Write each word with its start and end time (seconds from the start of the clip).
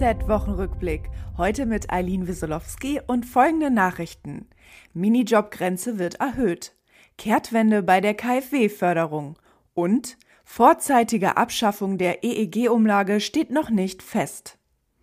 DHZ-Wochenrückblick. 0.00 1.10
Heute 1.36 1.66
mit 1.66 1.92
Eileen 1.92 2.26
Wiesolowski 2.26 3.02
und 3.06 3.26
folgende 3.26 3.70
Nachrichten. 3.70 4.48
Minijobgrenze 4.94 5.98
wird 5.98 6.14
erhöht. 6.14 6.74
Kehrtwende 7.18 7.82
bei 7.82 8.00
der 8.00 8.14
KfW-Förderung. 8.14 9.38
Und 9.74 10.16
vorzeitige 10.42 11.36
Abschaffung 11.36 11.98
der 11.98 12.24
EEG-Umlage 12.24 13.20
steht 13.20 13.50
noch 13.50 13.68
nicht 13.68 14.02
fest. 14.02 14.56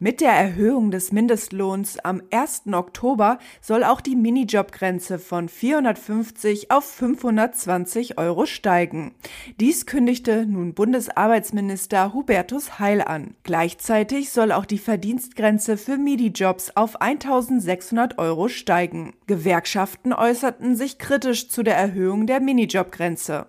Mit 0.00 0.20
der 0.20 0.30
Erhöhung 0.30 0.92
des 0.92 1.10
Mindestlohns 1.10 1.98
am 1.98 2.22
1. 2.30 2.72
Oktober 2.72 3.38
soll 3.60 3.82
auch 3.82 4.00
die 4.00 4.14
Minijobgrenze 4.14 5.18
von 5.18 5.48
450 5.48 6.70
auf 6.70 6.84
520 6.84 8.16
Euro 8.16 8.46
steigen. 8.46 9.16
Dies 9.58 9.86
kündigte 9.86 10.46
nun 10.46 10.74
Bundesarbeitsminister 10.74 12.14
Hubertus 12.14 12.78
Heil 12.78 13.02
an. 13.02 13.34
Gleichzeitig 13.42 14.30
soll 14.30 14.52
auch 14.52 14.66
die 14.66 14.78
Verdienstgrenze 14.78 15.76
für 15.76 15.96
Minijobs 15.96 16.76
auf 16.76 17.00
1600 17.00 18.18
Euro 18.18 18.46
steigen. 18.46 19.14
Gewerkschaften 19.26 20.12
äußerten 20.12 20.76
sich 20.76 20.98
kritisch 20.98 21.48
zu 21.48 21.64
der 21.64 21.76
Erhöhung 21.76 22.28
der 22.28 22.38
Minijobgrenze. 22.38 23.46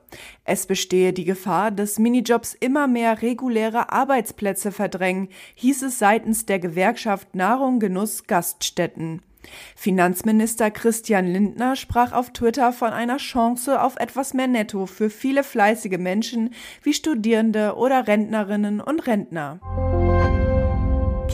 Es 0.52 0.66
bestehe 0.66 1.14
die 1.14 1.26
Gefahr, 1.26 1.70
dass 1.70 2.00
Minijobs 2.00 2.56
immer 2.60 2.88
mehr 2.88 3.22
reguläre 3.22 3.92
Arbeitsplätze 3.92 4.72
verdrängen, 4.72 5.30
hieß 5.54 5.84
es 5.84 6.00
seitens 6.00 6.48
der 6.48 6.58
Gewerkschaft 6.58 7.36
Nahrung 7.36 7.80
Genuss 7.80 8.24
Gaststätten. 8.26 9.22
Finanzminister 9.76 10.72
Christian 10.72 11.28
Lindner 11.28 11.76
sprach 11.76 12.14
auf 12.14 12.34
Twitter 12.34 12.74
von 12.74 12.90
einer 12.94 13.18
Chance 13.18 13.80
auf 13.80 13.98
etwas 13.98 14.34
mehr 14.34 14.48
Netto 14.48 14.88
für 14.88 15.12
viele 15.12 15.44
fleißige 15.44 16.00
Menschen 16.00 16.56
wie 16.82 16.94
Studierende 16.96 17.76
oder 17.76 18.08
Rentnerinnen 18.08 18.82
und 18.82 19.06
Rentner. 19.06 19.60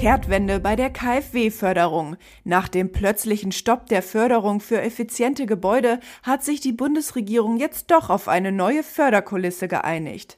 Kehrtwende 0.05 0.59
bei 0.59 0.75
der 0.75 0.91
KfW-Förderung. 0.91 2.17
Nach 2.43 2.67
dem 2.67 2.91
plötzlichen 2.91 3.51
Stopp 3.51 3.87
der 3.87 4.03
Förderung 4.03 4.59
für 4.59 4.79
effiziente 4.79 5.47
Gebäude 5.47 5.99
hat 6.21 6.43
sich 6.43 6.59
die 6.59 6.73
Bundesregierung 6.73 7.57
jetzt 7.57 7.89
doch 7.89 8.11
auf 8.11 8.27
eine 8.27 8.51
neue 8.51 8.83
Förderkulisse 8.83 9.67
geeinigt. 9.67 10.37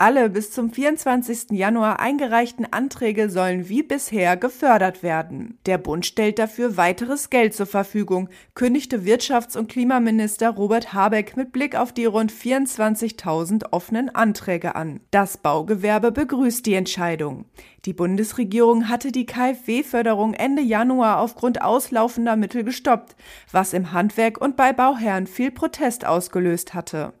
Alle 0.00 0.30
bis 0.30 0.52
zum 0.52 0.70
24. 0.70 1.50
Januar 1.50 1.98
eingereichten 1.98 2.72
Anträge 2.72 3.30
sollen 3.30 3.68
wie 3.68 3.82
bisher 3.82 4.36
gefördert 4.36 5.02
werden. 5.02 5.58
Der 5.66 5.76
Bund 5.76 6.06
stellt 6.06 6.38
dafür 6.38 6.76
weiteres 6.76 7.30
Geld 7.30 7.52
zur 7.52 7.66
Verfügung, 7.66 8.28
kündigte 8.54 8.98
Wirtschafts- 8.98 9.58
und 9.58 9.68
Klimaminister 9.68 10.50
Robert 10.50 10.92
Habeck 10.92 11.36
mit 11.36 11.50
Blick 11.50 11.74
auf 11.74 11.92
die 11.92 12.04
rund 12.04 12.32
24.000 12.32 13.72
offenen 13.72 14.08
Anträge 14.14 14.76
an. 14.76 15.00
Das 15.10 15.36
Baugewerbe 15.36 16.12
begrüßt 16.12 16.64
die 16.64 16.74
Entscheidung. 16.74 17.46
Die 17.84 17.92
Bundesregierung 17.92 18.88
hatte 18.88 19.10
die 19.10 19.26
KfW-Förderung 19.26 20.34
Ende 20.34 20.62
Januar 20.62 21.18
aufgrund 21.18 21.62
auslaufender 21.62 22.36
Mittel 22.36 22.62
gestoppt, 22.62 23.16
was 23.50 23.72
im 23.72 23.90
Handwerk 23.92 24.40
und 24.40 24.56
bei 24.56 24.72
Bauherren 24.72 25.26
viel 25.26 25.50
Protest 25.50 26.04
ausgelöst 26.06 26.74
hatte. 26.74 27.14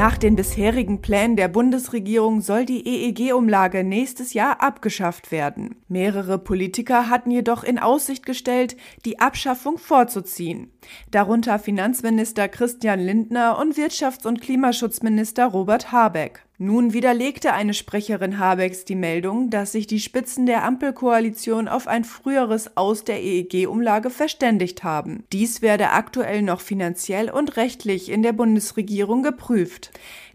Nach 0.00 0.16
den 0.16 0.34
bisherigen 0.34 1.02
Plänen 1.02 1.36
der 1.36 1.48
Bundesregierung 1.48 2.40
soll 2.40 2.64
die 2.64 2.86
EEG-Umlage 2.86 3.84
nächstes 3.84 4.32
Jahr 4.32 4.62
abgeschafft 4.62 5.30
werden. 5.30 5.76
Mehrere 5.88 6.38
Politiker 6.38 7.10
hatten 7.10 7.30
jedoch 7.30 7.64
in 7.64 7.78
Aussicht 7.78 8.24
gestellt, 8.24 8.78
die 9.04 9.20
Abschaffung 9.20 9.76
vorzuziehen, 9.76 10.72
darunter 11.10 11.58
Finanzminister 11.58 12.48
Christian 12.48 12.98
Lindner 12.98 13.58
und 13.58 13.74
Wirtschafts- 13.74 14.26
und 14.26 14.40
Klimaschutzminister 14.40 15.44
Robert 15.44 15.92
Habeck. 15.92 16.46
Nun 16.62 16.92
widerlegte 16.92 17.54
eine 17.54 17.72
Sprecherin 17.72 18.38
Habecks 18.38 18.84
die 18.84 18.94
Meldung, 18.94 19.48
dass 19.48 19.72
sich 19.72 19.86
die 19.86 19.98
Spitzen 19.98 20.44
der 20.44 20.62
Ampelkoalition 20.62 21.68
auf 21.68 21.88
ein 21.88 22.04
früheres 22.04 22.76
Aus 22.76 23.02
der 23.02 23.22
EEG-Umlage 23.22 24.10
verständigt 24.10 24.84
haben. 24.84 25.24
Dies 25.32 25.62
werde 25.62 25.88
aktuell 25.92 26.42
noch 26.42 26.60
finanziell 26.60 27.30
und 27.30 27.56
rechtlich 27.56 28.10
in 28.10 28.22
der 28.22 28.34
Bundesregierung 28.34 29.22
geprüft. 29.22 29.90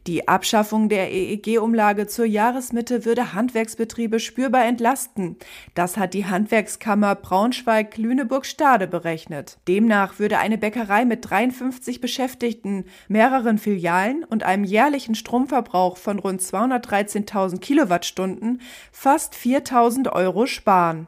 Die 0.07 0.27
Abschaffung 0.27 0.87
der 0.87 1.11
EEG-Umlage 1.11 2.05
zur 2.05 2.25
Jahresmitte 2.25 3.05
würde 3.05 3.33
Handwerksbetriebe 3.33 4.19
spürbar 4.19 4.63
entlasten. 4.65 5.37
Das 5.73 5.97
hat 5.97 6.13
die 6.13 6.27
Handwerkskammer 6.27 7.15
Braunschweig-Lüneburg-Stade 7.15 8.85
berechnet. 8.85 9.57
Demnach 9.67 10.19
würde 10.19 10.37
eine 10.37 10.59
Bäckerei 10.59 11.05
mit 11.05 11.27
53 11.27 12.01
Beschäftigten, 12.01 12.85
mehreren 13.07 13.57
Filialen 13.57 14.23
und 14.23 14.43
einem 14.43 14.63
jährlichen 14.63 15.15
Stromverbrauch 15.15 15.97
von 15.97 16.19
rund 16.19 16.39
213.000 16.39 17.59
Kilowattstunden 17.59 18.61
fast 18.91 19.33
4.000 19.33 20.11
Euro 20.11 20.45
sparen. 20.45 21.07